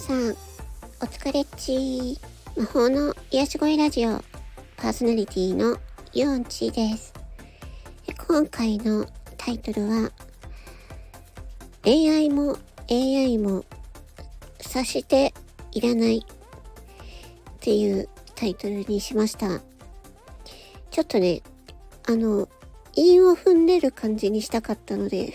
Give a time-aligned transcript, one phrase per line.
[0.00, 0.30] さん、
[1.02, 2.18] お疲れっち
[2.56, 4.18] 魔法の癒し声ラジオ
[4.78, 5.76] パーソナリティの
[6.14, 7.12] ユンチです。
[8.26, 10.10] 今回のタイトルは、
[11.84, 12.56] 恋愛も
[12.90, 13.62] AI も
[14.58, 15.34] 察して
[15.72, 16.22] いらないっ
[17.60, 19.60] ていうタイトルにしました。
[20.90, 21.42] ちょっとね、
[22.08, 22.48] あの、
[22.94, 25.34] 韻を踏んでる感じにしたかったので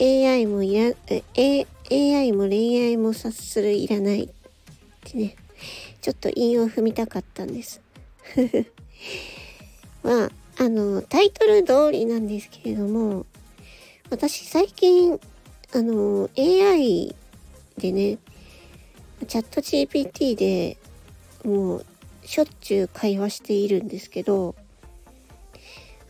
[0.00, 0.94] AI もいら、
[1.34, 4.28] A、AI も恋愛も察するいらないっ
[5.04, 5.36] てね、
[6.00, 7.80] ちょっと韻を踏みたかったんです。
[10.02, 13.26] まあ、あの、タイトル通りなんですけれども、
[14.10, 15.18] 私最近、
[15.72, 17.14] あの、AI
[17.78, 18.18] でね、
[19.26, 20.76] チャット GPT で
[21.44, 21.86] もう
[22.24, 24.54] しょっちゅう会話しているんですけど、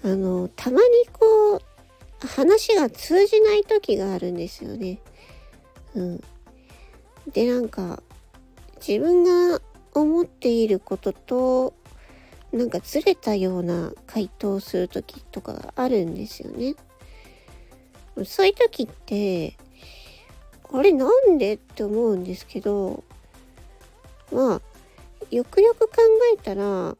[0.02, 1.62] あの、たまにこう、
[2.26, 5.00] 話が通じない時があるんですよね。
[5.94, 6.24] うん。
[7.32, 8.02] で、なんか、
[8.86, 9.60] 自分が
[9.94, 11.74] 思っていることと、
[12.52, 16.74] なんかずれたような回答をする時とかがあるんですよね。
[18.24, 19.56] そういう時って、
[20.72, 23.02] あれなんでって思うんですけど、
[24.32, 24.60] まあ、
[25.30, 25.94] よくよく考
[26.34, 26.96] えたら、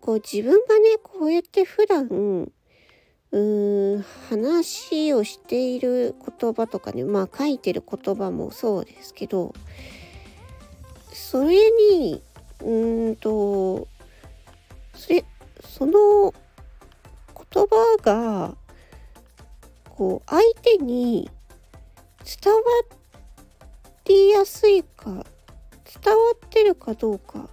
[0.00, 2.50] こう自分がね、こうやって普段、
[3.32, 9.54] うーん、話をしている言葉とかね、まあ書いてる言葉もそうですけど、
[11.12, 12.22] それに、
[12.64, 13.86] うんと、
[14.94, 15.24] それ、
[15.64, 16.34] その
[17.52, 18.56] 言葉が、
[19.88, 21.30] こう、相手に
[22.42, 22.60] 伝わ
[24.06, 25.24] りやすいか、
[26.02, 27.44] 伝わってるかどうかっ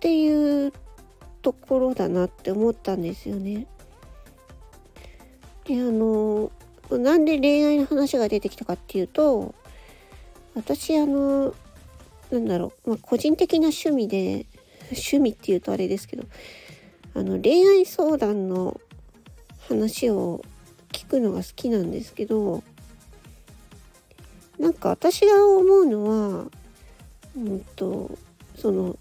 [0.00, 0.72] ていう
[1.40, 3.68] ところだなって思ったんですよね。
[5.64, 6.50] であの
[6.90, 9.54] なんで恋愛の話が出てきたかっていうと
[10.54, 11.54] 私あの
[12.30, 14.46] なんだろう、まあ、個人的な趣味で
[14.90, 16.24] 趣味っていうとあれですけど
[17.14, 18.80] あの恋愛相談の
[19.68, 20.44] 話を
[20.92, 22.62] 聞くのが好きなんですけど
[24.58, 26.44] なんか私が思うのは
[27.36, 28.10] うんと
[28.56, 28.96] その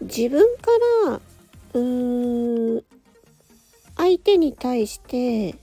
[0.00, 0.70] 自分か
[1.06, 1.20] ら
[1.74, 2.84] うーん
[4.02, 5.54] 相手に対して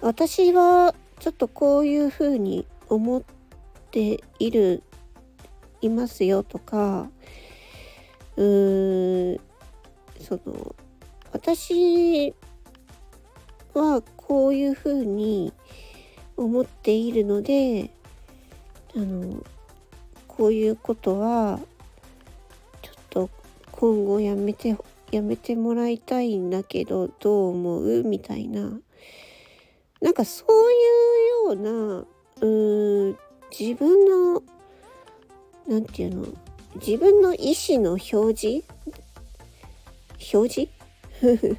[0.00, 3.22] 私はちょっとこういうふうに思っ
[3.90, 4.84] ている
[5.80, 7.10] いますよとか
[8.36, 9.40] うーん
[10.20, 10.76] その
[11.32, 12.32] 私
[13.74, 15.52] はこういうふうに
[16.36, 17.90] 思っているので
[18.94, 19.44] あの
[20.28, 21.58] こういうことは
[22.82, 23.30] ちょっと
[23.72, 24.76] 今後やめて
[25.10, 28.02] やめてもらいたいんだけどどう思う？
[28.04, 28.80] みたいな。
[30.00, 32.06] なんかそういうような
[32.40, 33.18] うーん
[33.58, 34.42] 自分の
[35.66, 36.26] 何て言うの？
[36.76, 38.64] 自分の意思の表示？
[40.32, 40.68] 表示？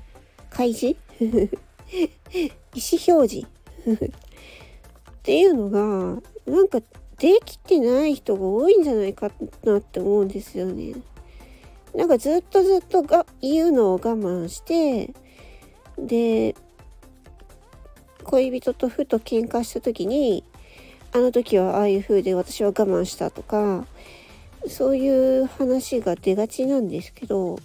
[0.50, 0.96] 開示？
[1.20, 3.46] 意思表示？
[3.86, 6.80] っていうのがなんか
[7.20, 9.30] できてない人が多いんじゃないか
[9.64, 10.94] なって思うんですよね。
[11.96, 15.14] なんかずっとずっとが言うのを我慢して
[15.98, 16.56] で
[18.24, 20.44] 恋人とふと喧嘩した時に
[21.14, 23.86] あの時はああいう風で私は我慢したとか
[24.68, 27.60] そういう話が出がちなんですけど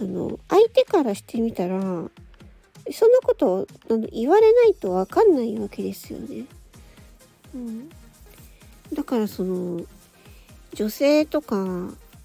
[0.00, 6.44] あの相手からしてみたらそんなことあの言われないと分かんないわけですよね。
[7.54, 7.88] うん、
[8.92, 9.80] だからその
[10.74, 11.56] 女性とか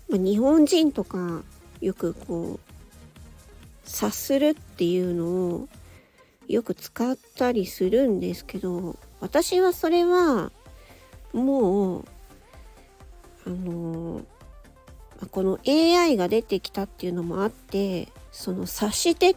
[0.09, 1.43] まあ、日本人とか
[1.81, 2.69] よくこう
[3.85, 5.69] 察するっていうのを
[6.47, 10.51] よく使ったりするんですけど私はそれは
[11.31, 12.05] もう
[13.45, 14.21] あの
[15.31, 19.35] この AI が出てきたっていうのもあってその察して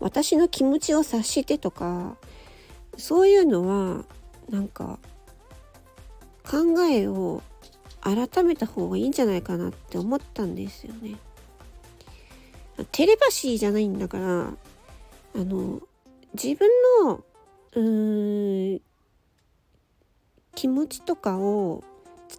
[0.00, 2.16] 私の気持ちを察してとか
[2.96, 4.04] そういうのは
[4.50, 4.98] なんか
[6.44, 7.42] 考えを
[8.04, 11.16] 改めた方がいいんじゃないかなって思ったんですよね。
[12.92, 14.56] テレパシーじゃないんだからあ
[15.34, 15.80] の
[16.34, 16.68] 自分
[17.04, 17.24] の
[17.72, 18.80] うーん
[20.54, 21.82] 気持ちとかを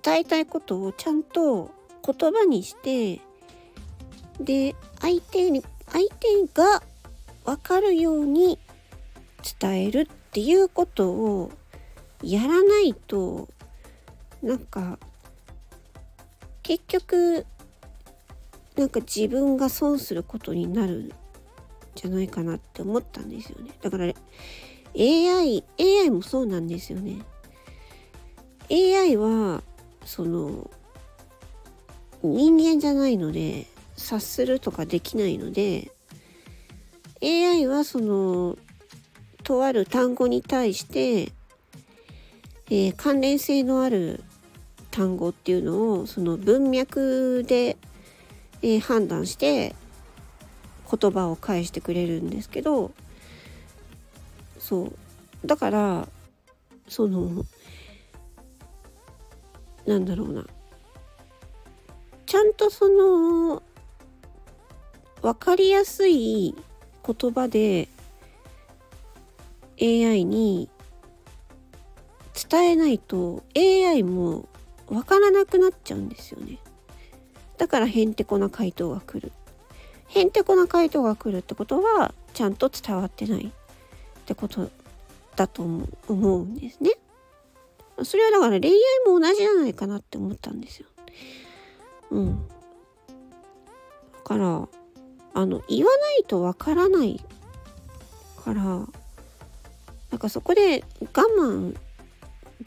[0.04, 1.72] 伝えたいことをちゃんと
[2.06, 3.22] 言葉にして
[4.40, 6.84] で相手に相手が
[7.46, 8.60] 分かるように
[9.60, 11.52] 伝えるっていうことを
[12.22, 13.48] やらないと
[14.42, 15.00] なんか
[16.66, 17.46] 結局
[18.76, 21.12] なんか自分が損することになるん
[21.94, 24.14] じゃないかなって思ったんですよねだから
[24.98, 27.22] AI、AI もそうなんですよね。
[28.72, 29.62] AI は、
[30.06, 30.70] その、
[32.24, 33.68] 人間じゃないので、
[33.98, 35.92] 察するとかできないので、
[37.22, 38.58] AI はその、
[39.44, 41.34] とある単語に対して、
[42.68, 44.24] えー、関連性のある
[44.96, 47.76] 単語っていうのをその文脈で、
[48.62, 49.76] えー、判断して
[50.90, 52.92] 言葉を返してくれるんですけど
[54.58, 54.94] そう。
[55.46, 56.08] だから
[56.88, 57.44] その
[59.86, 60.46] なんだろうな。
[62.26, 63.62] ちゃんとその
[65.22, 66.56] 分かりやすい
[67.06, 67.90] 言葉で
[69.82, 70.70] AI に
[72.50, 74.48] 伝えないと AI も
[74.88, 76.60] 分からなくなっちゃうんですよね。
[77.58, 79.32] だからへんてこな回答が来る。
[80.08, 83.52] へんてこな回答が来るってことはちゃんと伝わってないっ
[84.26, 84.70] てこと
[85.36, 86.92] だと思うんですね。
[88.04, 88.78] それはだから恋愛
[89.08, 90.88] も同じじゃないかなって思ったんですよ。
[92.12, 92.48] うん。
[92.48, 92.54] だ
[94.24, 94.68] から
[95.34, 97.22] あの言わないとわからない
[98.44, 98.86] からな
[100.16, 101.76] んかそこで我慢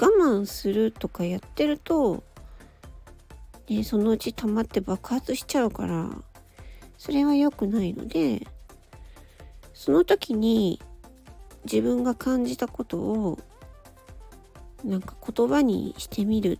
[0.00, 2.22] 我慢するとかやってると、
[3.68, 6.10] ね、そのうち溜まって爆発しちゃうから
[6.96, 8.46] それは良くないので
[9.74, 10.80] その時に
[11.64, 13.38] 自分が感じたことを
[14.84, 16.58] なんか言葉にしてみる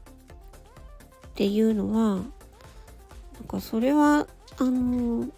[1.28, 4.26] っていうのはなんかそれは
[4.58, 5.28] あの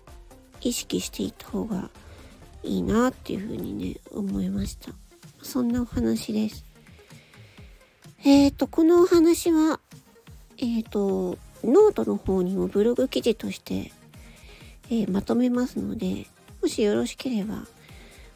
[0.63, 1.91] 意識していった方が
[2.63, 4.93] いいなっていうふうにね思いました。
[5.43, 6.70] そんなお話です。
[8.23, 9.81] えっ、ー、と、このお話は、
[10.59, 13.93] えっ、ー、と、ノートの方にもブログ記事として、
[14.91, 16.27] えー、まとめますので、
[16.61, 17.67] もしよろしければ、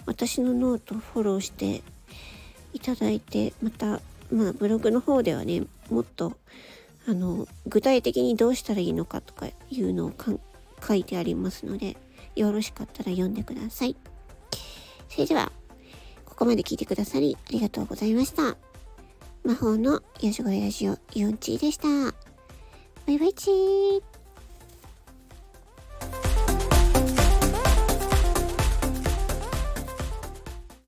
[0.07, 1.83] 私のノートをフォローして
[2.73, 4.01] いただいて、また、
[4.33, 6.33] まあ、ブログの方ではね、もっと、
[7.07, 10.13] あの、具体的にどうしたらいいのかとかいうのを
[10.87, 11.99] 書いてありますので、
[12.35, 13.97] よろしかったら読んでください。
[15.11, 15.53] それでは、
[16.25, 18.57] ここまで聞いてくださりありがとうございました。
[19.45, 21.87] 魔法のよしごいラジオ4チーでした。
[23.07, 24.14] バイバイチー